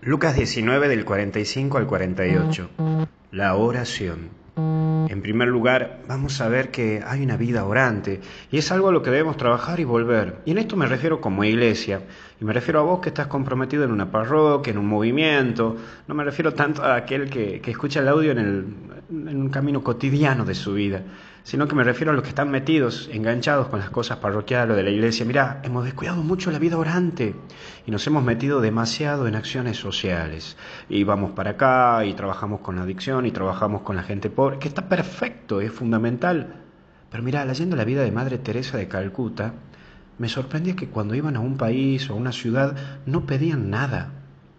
Lucas 0.00 0.36
19 0.36 0.86
del 0.86 1.04
45 1.04 1.76
al 1.76 1.86
48. 1.88 2.70
La 3.32 3.56
oración. 3.56 4.28
En 4.56 5.22
primer 5.22 5.48
lugar, 5.48 6.02
vamos 6.06 6.40
a 6.40 6.48
ver 6.48 6.70
que 6.70 7.02
hay 7.04 7.22
una 7.22 7.36
vida 7.36 7.64
orante 7.64 8.20
y 8.52 8.58
es 8.58 8.70
algo 8.70 8.88
a 8.88 8.92
lo 8.92 9.02
que 9.02 9.10
debemos 9.10 9.36
trabajar 9.36 9.80
y 9.80 9.84
volver. 9.84 10.36
Y 10.44 10.52
en 10.52 10.58
esto 10.58 10.76
me 10.76 10.86
refiero 10.86 11.20
como 11.20 11.42
iglesia. 11.42 12.02
Y 12.40 12.44
me 12.44 12.52
refiero 12.52 12.78
a 12.78 12.82
vos 12.84 13.00
que 13.00 13.08
estás 13.08 13.26
comprometido 13.26 13.82
en 13.82 13.90
una 13.90 14.10
parroquia, 14.10 14.70
en 14.70 14.78
un 14.78 14.86
movimiento. 14.86 15.76
No 16.06 16.14
me 16.14 16.22
refiero 16.22 16.54
tanto 16.54 16.84
a 16.84 16.94
aquel 16.94 17.28
que, 17.28 17.60
escucha 17.66 17.98
el 17.98 18.08
audio 18.08 18.30
en, 18.30 18.38
el, 18.38 18.66
en 19.10 19.40
un 19.40 19.48
camino 19.48 19.82
cotidiano 19.82 20.44
de 20.44 20.54
su 20.54 20.74
vida 20.74 21.02
sino 21.48 21.66
que 21.66 21.74
me 21.74 21.82
refiero 21.82 22.12
a 22.12 22.14
los 22.14 22.22
que 22.22 22.28
están 22.28 22.50
metidos, 22.50 23.08
enganchados 23.10 23.68
con 23.68 23.80
las 23.80 23.88
cosas 23.88 24.18
parroquiales 24.18 24.74
o 24.74 24.76
de 24.76 24.82
la 24.82 24.90
iglesia. 24.90 25.24
Mirá, 25.24 25.62
hemos 25.62 25.82
descuidado 25.82 26.22
mucho 26.22 26.50
la 26.50 26.58
vida 26.58 26.76
orante 26.76 27.34
y 27.86 27.90
nos 27.90 28.06
hemos 28.06 28.22
metido 28.22 28.60
demasiado 28.60 29.26
en 29.26 29.34
acciones 29.34 29.78
sociales. 29.78 30.58
Y 30.90 31.04
vamos 31.04 31.30
para 31.30 31.52
acá 31.52 32.04
y 32.04 32.12
trabajamos 32.12 32.60
con 32.60 32.76
la 32.76 32.82
adicción 32.82 33.24
y 33.24 33.30
trabajamos 33.30 33.80
con 33.80 33.96
la 33.96 34.02
gente 34.02 34.28
pobre, 34.28 34.58
que 34.58 34.68
está 34.68 34.90
perfecto, 34.90 35.62
es 35.62 35.72
fundamental. 35.72 36.64
Pero 37.10 37.22
mirá, 37.22 37.46
leyendo 37.46 37.76
la 37.76 37.86
vida 37.86 38.02
de 38.02 38.12
Madre 38.12 38.36
Teresa 38.36 38.76
de 38.76 38.88
Calcuta, 38.88 39.54
me 40.18 40.28
sorprendía 40.28 40.76
que 40.76 40.90
cuando 40.90 41.14
iban 41.14 41.36
a 41.36 41.40
un 41.40 41.56
país 41.56 42.10
o 42.10 42.12
a 42.12 42.16
una 42.16 42.32
ciudad 42.32 42.76
no 43.06 43.24
pedían 43.24 43.70
nada. 43.70 44.12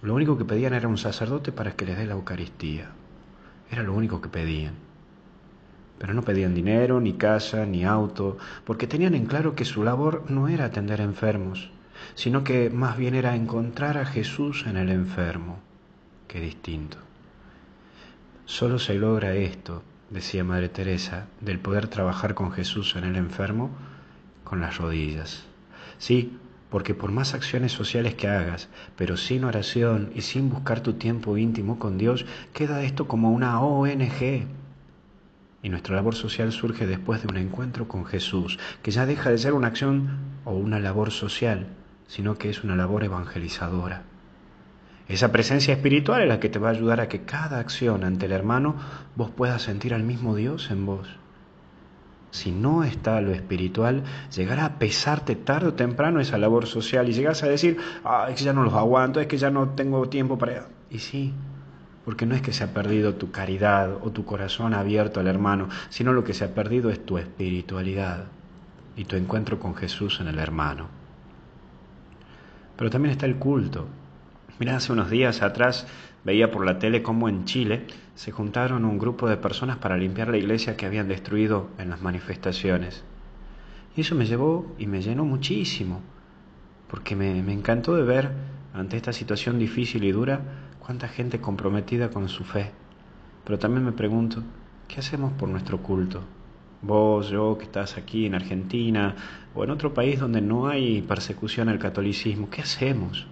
Lo 0.00 0.14
único 0.14 0.38
que 0.38 0.46
pedían 0.46 0.72
era 0.72 0.88
un 0.88 0.96
sacerdote 0.96 1.52
para 1.52 1.72
que 1.72 1.84
les 1.84 1.98
dé 1.98 2.06
la 2.06 2.14
Eucaristía. 2.14 2.92
Era 3.70 3.82
lo 3.82 3.92
único 3.92 4.22
que 4.22 4.30
pedían. 4.30 4.89
Pero 6.00 6.14
no 6.14 6.22
pedían 6.22 6.54
dinero, 6.54 6.98
ni 6.98 7.12
casa, 7.12 7.66
ni 7.66 7.84
auto, 7.84 8.38
porque 8.64 8.86
tenían 8.86 9.14
en 9.14 9.26
claro 9.26 9.54
que 9.54 9.66
su 9.66 9.84
labor 9.84 10.24
no 10.30 10.48
era 10.48 10.64
atender 10.64 10.98
enfermos, 11.02 11.70
sino 12.14 12.42
que 12.42 12.70
más 12.70 12.96
bien 12.96 13.14
era 13.14 13.36
encontrar 13.36 13.98
a 13.98 14.06
Jesús 14.06 14.64
en 14.66 14.78
el 14.78 14.88
enfermo. 14.88 15.58
Qué 16.26 16.40
distinto. 16.40 16.96
Solo 18.46 18.78
se 18.78 18.94
logra 18.94 19.34
esto, 19.34 19.82
decía 20.08 20.42
Madre 20.42 20.70
Teresa, 20.70 21.26
del 21.42 21.58
poder 21.58 21.88
trabajar 21.88 22.34
con 22.34 22.50
Jesús 22.50 22.96
en 22.96 23.04
el 23.04 23.16
enfermo 23.16 23.70
con 24.42 24.62
las 24.62 24.78
rodillas. 24.78 25.44
Sí, 25.98 26.38
porque 26.70 26.94
por 26.94 27.12
más 27.12 27.34
acciones 27.34 27.72
sociales 27.72 28.14
que 28.14 28.26
hagas, 28.26 28.70
pero 28.96 29.18
sin 29.18 29.44
oración 29.44 30.12
y 30.14 30.22
sin 30.22 30.48
buscar 30.48 30.80
tu 30.80 30.94
tiempo 30.94 31.36
íntimo 31.36 31.78
con 31.78 31.98
Dios, 31.98 32.24
queda 32.54 32.82
esto 32.84 33.06
como 33.06 33.32
una 33.32 33.60
ONG, 33.60 34.46
y 35.62 35.68
nuestra 35.68 35.96
labor 35.96 36.14
social 36.14 36.52
surge 36.52 36.86
después 36.86 37.22
de 37.22 37.28
un 37.28 37.36
encuentro 37.36 37.86
con 37.86 38.04
Jesús, 38.06 38.58
que 38.82 38.90
ya 38.90 39.06
deja 39.06 39.30
de 39.30 39.38
ser 39.38 39.52
una 39.52 39.68
acción 39.68 40.18
o 40.44 40.52
una 40.52 40.78
labor 40.78 41.10
social, 41.10 41.66
sino 42.06 42.36
que 42.38 42.50
es 42.50 42.64
una 42.64 42.76
labor 42.76 43.04
evangelizadora. 43.04 44.02
Esa 45.08 45.32
presencia 45.32 45.74
espiritual 45.74 46.22
es 46.22 46.28
la 46.28 46.40
que 46.40 46.48
te 46.48 46.60
va 46.60 46.68
a 46.68 46.72
ayudar 46.72 47.00
a 47.00 47.08
que 47.08 47.22
cada 47.22 47.58
acción 47.58 48.04
ante 48.04 48.26
el 48.26 48.32
hermano 48.32 48.76
vos 49.16 49.30
puedas 49.30 49.62
sentir 49.62 49.92
al 49.92 50.04
mismo 50.04 50.36
Dios 50.36 50.70
en 50.70 50.86
vos. 50.86 51.08
Si 52.30 52.52
no 52.52 52.84
está 52.84 53.20
lo 53.20 53.32
espiritual, 53.32 54.04
llegará 54.34 54.64
a 54.64 54.78
pesarte 54.78 55.34
tarde 55.34 55.68
o 55.68 55.74
temprano 55.74 56.20
esa 56.20 56.38
labor 56.38 56.66
social 56.66 57.08
y 57.08 57.12
llegas 57.12 57.42
a 57.42 57.48
decir, 57.48 57.78
ah, 58.04 58.28
es 58.30 58.36
que 58.36 58.44
ya 58.44 58.52
no 58.52 58.62
los 58.62 58.74
aguanto, 58.74 59.20
es 59.20 59.26
que 59.26 59.36
ya 59.36 59.50
no 59.50 59.70
tengo 59.70 60.08
tiempo 60.08 60.38
para... 60.38 60.68
Y 60.90 61.00
sí, 61.00 61.34
porque 62.04 62.26
no 62.26 62.34
es 62.34 62.42
que 62.42 62.52
se 62.52 62.64
ha 62.64 62.72
perdido 62.72 63.14
tu 63.14 63.30
caridad 63.30 63.94
o 64.02 64.10
tu 64.10 64.24
corazón 64.24 64.74
abierto 64.74 65.20
al 65.20 65.26
hermano, 65.26 65.68
sino 65.90 66.12
lo 66.12 66.24
que 66.24 66.34
se 66.34 66.44
ha 66.44 66.54
perdido 66.54 66.90
es 66.90 67.04
tu 67.04 67.18
espiritualidad 67.18 68.26
y 68.96 69.04
tu 69.04 69.16
encuentro 69.16 69.58
con 69.58 69.74
Jesús 69.74 70.20
en 70.20 70.28
el 70.28 70.38
hermano. 70.38 70.88
Pero 72.76 72.90
también 72.90 73.12
está 73.12 73.26
el 73.26 73.36
culto. 73.36 73.86
Mira, 74.58 74.76
hace 74.76 74.92
unos 74.92 75.10
días 75.10 75.42
atrás 75.42 75.86
veía 76.24 76.50
por 76.50 76.64
la 76.64 76.78
tele 76.78 77.02
cómo 77.02 77.28
en 77.28 77.44
Chile 77.44 77.86
se 78.14 78.32
juntaron 78.32 78.84
un 78.84 78.98
grupo 78.98 79.28
de 79.28 79.36
personas 79.36 79.78
para 79.78 79.96
limpiar 79.96 80.28
la 80.28 80.38
iglesia 80.38 80.76
que 80.76 80.86
habían 80.86 81.08
destruido 81.08 81.68
en 81.78 81.90
las 81.90 82.02
manifestaciones. 82.02 83.04
Y 83.96 84.02
eso 84.02 84.14
me 84.14 84.26
llevó 84.26 84.74
y 84.78 84.86
me 84.86 85.02
llenó 85.02 85.24
muchísimo, 85.24 86.00
porque 86.88 87.16
me, 87.16 87.42
me 87.42 87.52
encantó 87.52 87.96
de 87.96 88.02
ver 88.02 88.30
ante 88.72 88.96
esta 88.96 89.12
situación 89.12 89.58
difícil 89.58 90.04
y 90.04 90.12
dura 90.12 90.40
cuánta 90.80 91.08
gente 91.08 91.40
comprometida 91.40 92.10
con 92.10 92.28
su 92.28 92.44
fe. 92.44 92.72
Pero 93.44 93.58
también 93.58 93.84
me 93.84 93.92
pregunto, 93.92 94.42
¿qué 94.88 95.00
hacemos 95.00 95.32
por 95.32 95.48
nuestro 95.48 95.82
culto? 95.82 96.22
Vos, 96.82 97.28
yo, 97.28 97.58
que 97.58 97.64
estás 97.64 97.98
aquí 97.98 98.26
en 98.26 98.34
Argentina 98.34 99.14
o 99.54 99.64
en 99.64 99.70
otro 99.70 99.92
país 99.92 100.18
donde 100.18 100.40
no 100.40 100.68
hay 100.68 101.02
persecución 101.02 101.68
al 101.68 101.78
catolicismo, 101.78 102.48
¿qué 102.50 102.62
hacemos? 102.62 103.26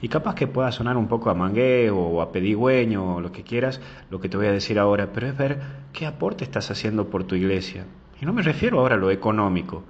Y 0.00 0.08
capaz 0.08 0.34
que 0.34 0.46
pueda 0.46 0.72
sonar 0.72 0.96
un 0.96 1.06
poco 1.06 1.30
a 1.30 1.34
mangueo 1.34 1.98
o 1.98 2.22
a 2.22 2.32
pedigüeño 2.32 3.16
o 3.16 3.20
lo 3.20 3.32
que 3.32 3.42
quieras, 3.42 3.80
lo 4.10 4.20
que 4.20 4.28
te 4.28 4.36
voy 4.36 4.46
a 4.46 4.52
decir 4.52 4.78
ahora, 4.78 5.12
pero 5.12 5.26
es 5.26 5.36
ver 5.36 5.60
qué 5.92 6.06
aporte 6.06 6.44
estás 6.44 6.70
haciendo 6.70 7.08
por 7.08 7.24
tu 7.24 7.34
iglesia. 7.34 7.86
Y 8.20 8.26
no 8.26 8.32
me 8.32 8.42
refiero 8.42 8.80
ahora 8.80 8.94
a 8.94 8.98
lo 8.98 9.10
económico, 9.10 9.84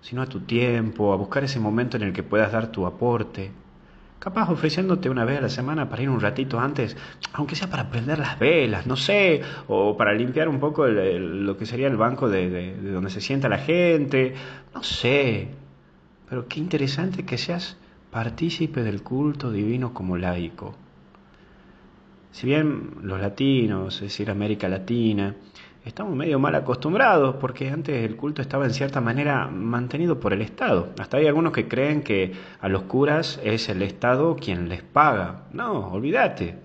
sino 0.00 0.22
a 0.22 0.26
tu 0.26 0.40
tiempo, 0.40 1.12
a 1.12 1.16
buscar 1.16 1.44
ese 1.44 1.60
momento 1.60 1.96
en 1.96 2.04
el 2.04 2.12
que 2.12 2.22
puedas 2.22 2.52
dar 2.52 2.72
tu 2.72 2.86
aporte, 2.86 3.50
capaz 4.22 4.50
ofreciéndote 4.50 5.10
una 5.10 5.24
vez 5.24 5.38
a 5.38 5.40
la 5.40 5.48
semana 5.48 5.88
para 5.88 6.02
ir 6.02 6.08
un 6.08 6.20
ratito 6.20 6.60
antes, 6.60 6.96
aunque 7.32 7.56
sea 7.56 7.68
para 7.68 7.90
prender 7.90 8.20
las 8.20 8.38
velas, 8.38 8.86
no 8.86 8.94
sé, 8.94 9.42
o 9.66 9.96
para 9.96 10.12
limpiar 10.14 10.48
un 10.48 10.60
poco 10.60 10.86
lo 10.86 11.56
que 11.56 11.66
sería 11.66 11.88
el 11.88 11.96
banco 11.96 12.28
de, 12.28 12.48
de 12.48 12.92
donde 12.92 13.10
se 13.10 13.20
sienta 13.20 13.48
la 13.48 13.58
gente, 13.58 14.34
no 14.72 14.84
sé, 14.84 15.48
pero 16.28 16.46
qué 16.46 16.60
interesante 16.60 17.24
que 17.24 17.36
seas 17.36 17.76
partícipe 18.12 18.84
del 18.84 19.02
culto 19.02 19.50
divino 19.50 19.92
como 19.92 20.16
laico. 20.16 20.76
Si 22.30 22.46
bien 22.46 22.98
los 23.02 23.20
latinos, 23.20 23.96
es 23.96 24.02
decir, 24.02 24.30
América 24.30 24.68
Latina, 24.68 25.34
estamos 25.84 26.14
medio 26.14 26.38
mal 26.38 26.54
acostumbrados 26.54 27.36
porque 27.36 27.68
antes 27.68 28.04
el 28.04 28.16
culto 28.16 28.40
estaba 28.40 28.64
en 28.64 28.72
cierta 28.72 29.00
manera 29.00 29.48
mantenido 29.48 30.20
por 30.20 30.32
el 30.32 30.42
Estado. 30.42 30.90
Hasta 30.98 31.16
hay 31.16 31.26
algunos 31.26 31.52
que 31.52 31.66
creen 31.68 32.02
que 32.02 32.32
a 32.60 32.68
los 32.68 32.82
curas 32.82 33.40
es 33.42 33.68
el 33.68 33.82
Estado 33.82 34.36
quien 34.36 34.68
les 34.68 34.82
paga. 34.82 35.44
No, 35.52 35.92
olvídate. 35.92 36.56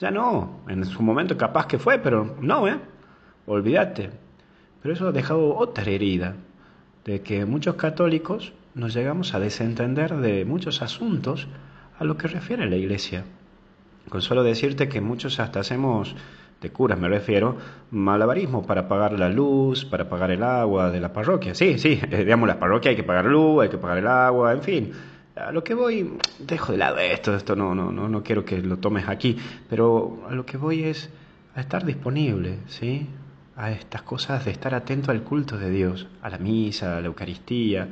Ya 0.00 0.10
no. 0.10 0.60
En 0.68 0.84
su 0.84 1.02
momento 1.02 1.36
capaz 1.36 1.66
que 1.66 1.78
fue, 1.78 1.98
pero 1.98 2.36
no, 2.40 2.66
¿eh? 2.66 2.78
Olvídate. 3.46 4.10
Pero 4.80 4.94
eso 4.94 5.08
ha 5.08 5.12
dejado 5.12 5.54
otra 5.56 5.84
herida, 5.84 6.34
de 7.04 7.20
que 7.20 7.44
muchos 7.44 7.76
católicos 7.76 8.52
nos 8.74 8.94
llegamos 8.94 9.34
a 9.34 9.38
desentender 9.38 10.16
de 10.16 10.44
muchos 10.44 10.82
asuntos 10.82 11.46
a 11.98 12.04
lo 12.04 12.16
que 12.16 12.26
refiere 12.26 12.68
la 12.68 12.76
Iglesia. 12.76 13.24
Con 14.08 14.22
solo 14.22 14.42
decirte 14.42 14.88
que 14.88 15.00
muchos 15.00 15.38
hasta 15.38 15.60
hacemos 15.60 16.16
de 16.62 16.70
curas 16.70 16.98
me 16.98 17.08
refiero, 17.08 17.56
malabarismo 17.90 18.64
para 18.64 18.86
pagar 18.88 19.18
la 19.18 19.28
luz, 19.28 19.84
para 19.84 20.08
pagar 20.08 20.30
el 20.30 20.42
agua 20.42 20.90
de 20.90 21.00
la 21.00 21.12
parroquia. 21.12 21.54
Sí, 21.54 21.78
sí, 21.78 22.00
digamos, 22.10 22.48
la 22.48 22.58
parroquia 22.58 22.90
hay 22.90 22.96
que 22.96 23.02
pagar 23.02 23.26
luz, 23.26 23.64
hay 23.64 23.68
que 23.68 23.78
pagar 23.78 23.98
el 23.98 24.06
agua, 24.06 24.52
en 24.52 24.62
fin. 24.62 24.92
A 25.34 25.50
lo 25.50 25.64
que 25.64 25.74
voy, 25.74 26.18
dejo 26.38 26.72
de 26.72 26.78
lado 26.78 26.98
esto, 26.98 27.34
esto 27.34 27.56
no, 27.56 27.74
no, 27.74 27.90
no, 27.90 28.08
no 28.08 28.22
quiero 28.22 28.44
que 28.44 28.58
lo 28.58 28.78
tomes 28.78 29.08
aquí, 29.08 29.36
pero 29.68 30.22
a 30.28 30.34
lo 30.34 30.46
que 30.46 30.56
voy 30.56 30.84
es 30.84 31.10
a 31.54 31.60
estar 31.60 31.84
disponible, 31.84 32.58
¿sí? 32.66 33.08
A 33.56 33.70
estas 33.70 34.02
cosas 34.02 34.44
de 34.44 34.50
estar 34.52 34.74
atento 34.74 35.10
al 35.10 35.22
culto 35.22 35.58
de 35.58 35.70
Dios, 35.70 36.06
a 36.22 36.30
la 36.30 36.38
misa, 36.38 36.96
a 36.96 37.00
la 37.00 37.06
Eucaristía, 37.08 37.88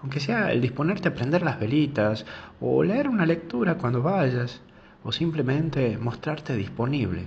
aunque 0.00 0.20
sea 0.20 0.52
el 0.52 0.60
disponerte 0.60 1.08
a 1.08 1.14
prender 1.14 1.42
las 1.42 1.58
velitas 1.58 2.24
o 2.60 2.82
leer 2.82 3.08
una 3.08 3.26
lectura 3.26 3.76
cuando 3.76 4.02
vayas, 4.02 4.60
o 5.02 5.12
simplemente 5.12 5.98
mostrarte 5.98 6.56
disponible 6.56 7.26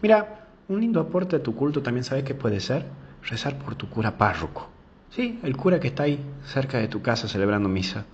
Mira, 0.00 0.46
un 0.68 0.80
lindo 0.80 1.00
aporte 1.00 1.36
a 1.36 1.42
tu 1.42 1.54
culto 1.54 1.82
también 1.82 2.04
sabes 2.04 2.24
que 2.24 2.34
puede 2.34 2.60
ser 2.60 2.86
rezar 3.28 3.58
por 3.58 3.74
tu 3.74 3.88
cura 3.88 4.16
párroco. 4.16 4.68
Sí, 5.10 5.40
el 5.42 5.56
cura 5.56 5.80
que 5.80 5.88
está 5.88 6.04
ahí 6.04 6.20
cerca 6.44 6.78
de 6.78 6.88
tu 6.88 7.02
casa 7.02 7.28
celebrando 7.28 7.68
misa. 7.68 8.04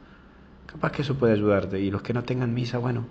Capaz 0.67 0.93
que 0.93 1.03
eso 1.03 1.17
puede 1.17 1.35
ayudarte. 1.35 1.81
Y 1.81 1.91
los 1.91 2.03
que 2.03 2.15
no 2.15 2.23
tengan 2.23 2.55
misa, 2.55 2.79
bueno, 2.79 3.07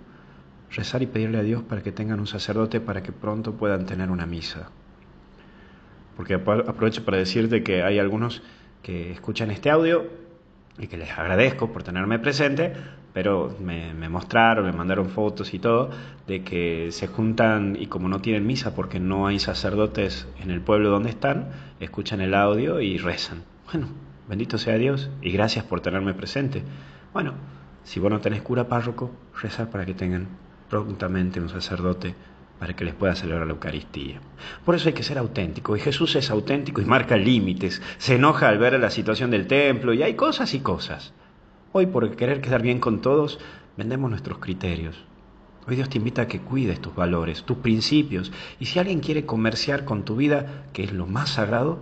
rezar 0.70 1.02
y 1.02 1.06
pedirle 1.06 1.38
a 1.38 1.42
Dios 1.42 1.62
para 1.62 1.82
que 1.82 1.92
tengan 1.92 2.20
un 2.20 2.26
sacerdote 2.26 2.80
para 2.80 3.02
que 3.02 3.12
pronto 3.12 3.52
puedan 3.52 3.86
tener 3.86 4.10
una 4.10 4.26
misa. 4.26 4.70
Porque 6.16 6.34
aprovecho 6.34 7.04
para 7.04 7.18
decirte 7.18 7.62
que 7.62 7.82
hay 7.82 7.98
algunos 7.98 8.42
que 8.82 9.12
escuchan 9.12 9.50
este 9.50 9.70
audio 9.70 10.23
y 10.78 10.86
que 10.88 10.96
les 10.96 11.10
agradezco 11.10 11.72
por 11.72 11.82
tenerme 11.82 12.18
presente, 12.18 12.72
pero 13.12 13.56
me, 13.60 14.08
mostraron, 14.08 14.66
me 14.66 14.72
mandaron 14.72 15.08
fotos 15.08 15.54
y 15.54 15.58
todo, 15.58 15.90
de 16.26 16.42
que 16.42 16.88
se 16.90 17.06
juntan 17.06 17.76
y 17.78 17.86
como 17.86 18.08
no 18.08 18.20
tienen 18.20 18.46
misa 18.46 18.74
porque 18.74 18.98
no 18.98 19.26
hay 19.26 19.38
sacerdotes 19.38 20.26
en 20.40 20.50
el 20.50 20.60
pueblo 20.60 20.90
donde 20.90 21.10
están, 21.10 21.50
escuchan 21.78 22.20
el 22.20 22.34
audio 22.34 22.80
y 22.80 22.98
rezan. 22.98 23.44
Bueno, 23.72 23.88
bendito 24.28 24.58
sea 24.58 24.76
Dios 24.76 25.10
y 25.22 25.30
gracias 25.30 25.64
por 25.64 25.80
tenerme 25.80 26.12
presente. 26.12 26.64
Bueno, 27.12 27.34
si 27.84 28.00
vos 28.00 28.10
no 28.10 28.20
tenés 28.20 28.42
cura 28.42 28.66
párroco, 28.66 29.12
rezar 29.40 29.70
para 29.70 29.86
que 29.86 29.94
tengan 29.94 30.26
prontamente 30.68 31.40
un 31.40 31.48
sacerdote 31.48 32.14
para 32.58 32.74
que 32.74 32.84
les 32.84 32.94
pueda 32.94 33.14
celebrar 33.14 33.46
la 33.46 33.52
Eucaristía. 33.52 34.20
Por 34.64 34.74
eso 34.74 34.88
hay 34.88 34.94
que 34.94 35.02
ser 35.02 35.18
auténtico, 35.18 35.76
y 35.76 35.80
Jesús 35.80 36.16
es 36.16 36.30
auténtico 36.30 36.80
y 36.80 36.84
marca 36.84 37.16
límites, 37.16 37.82
se 37.98 38.16
enoja 38.16 38.48
al 38.48 38.58
ver 38.58 38.78
la 38.78 38.90
situación 38.90 39.30
del 39.30 39.46
templo, 39.46 39.92
y 39.92 40.02
hay 40.02 40.14
cosas 40.14 40.54
y 40.54 40.60
cosas. 40.60 41.12
Hoy 41.72 41.86
por 41.86 42.14
querer 42.16 42.40
quedar 42.40 42.62
bien 42.62 42.78
con 42.78 43.00
todos, 43.00 43.38
vendemos 43.76 44.08
nuestros 44.10 44.38
criterios. 44.38 45.04
Hoy 45.66 45.76
Dios 45.76 45.88
te 45.88 45.98
invita 45.98 46.22
a 46.22 46.28
que 46.28 46.40
cuides 46.40 46.80
tus 46.80 46.94
valores, 46.94 47.44
tus 47.44 47.56
principios. 47.58 48.30
Y 48.60 48.66
si 48.66 48.78
alguien 48.78 49.00
quiere 49.00 49.24
comerciar 49.24 49.84
con 49.84 50.04
tu 50.04 50.14
vida, 50.14 50.66
que 50.74 50.84
es 50.84 50.92
lo 50.92 51.06
más 51.06 51.30
sagrado, 51.30 51.78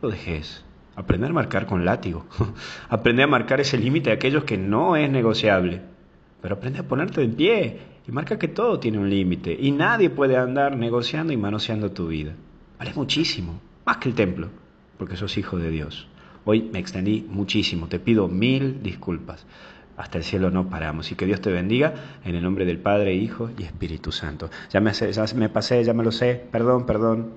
lo 0.00 0.10
dejes. 0.10 0.64
Aprende 0.94 1.26
a 1.26 1.32
marcar 1.32 1.66
con 1.66 1.84
látigo. 1.84 2.26
aprende 2.88 3.24
a 3.24 3.26
marcar 3.26 3.60
ese 3.60 3.76
límite 3.76 4.10
de 4.10 4.16
aquellos 4.16 4.44
que 4.44 4.56
no 4.56 4.94
es 4.94 5.10
negociable. 5.10 5.82
Pero 6.44 6.56
aprende 6.56 6.80
a 6.80 6.82
ponerte 6.86 7.22
en 7.22 7.32
pie 7.32 7.78
y 8.06 8.12
marca 8.12 8.38
que 8.38 8.48
todo 8.48 8.78
tiene 8.78 8.98
un 8.98 9.08
límite. 9.08 9.56
Y 9.58 9.70
nadie 9.70 10.10
puede 10.10 10.36
andar 10.36 10.76
negociando 10.76 11.32
y 11.32 11.38
manoseando 11.38 11.92
tu 11.92 12.08
vida. 12.08 12.34
Vale 12.78 12.92
muchísimo, 12.94 13.62
más 13.86 13.96
que 13.96 14.10
el 14.10 14.14
templo, 14.14 14.50
porque 14.98 15.16
sos 15.16 15.38
hijo 15.38 15.56
de 15.56 15.70
Dios. 15.70 16.06
Hoy 16.44 16.68
me 16.70 16.80
extendí 16.80 17.26
muchísimo, 17.30 17.88
te 17.88 17.98
pido 17.98 18.28
mil 18.28 18.82
disculpas. 18.82 19.46
Hasta 19.96 20.18
el 20.18 20.24
cielo 20.24 20.50
no 20.50 20.68
paramos. 20.68 21.10
Y 21.10 21.14
que 21.14 21.24
Dios 21.24 21.40
te 21.40 21.50
bendiga 21.50 21.94
en 22.26 22.34
el 22.34 22.42
nombre 22.42 22.66
del 22.66 22.78
Padre, 22.78 23.14
Hijo 23.14 23.48
y 23.58 23.62
Espíritu 23.62 24.12
Santo. 24.12 24.50
Ya 24.68 24.80
me, 24.80 24.92
ya 24.92 25.24
me 25.34 25.48
pasé, 25.48 25.82
ya 25.82 25.94
me 25.94 26.04
lo 26.04 26.12
sé. 26.12 26.44
Perdón, 26.52 26.84
perdón. 26.84 27.30